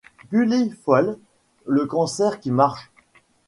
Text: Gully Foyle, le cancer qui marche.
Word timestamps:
Gully 0.33 0.71
Foyle, 0.71 1.19
le 1.67 1.85
cancer 1.85 2.39
qui 2.39 2.49
marche. 2.49 2.89